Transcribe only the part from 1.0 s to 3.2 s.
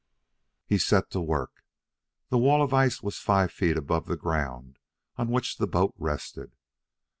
to work. The wall of ice was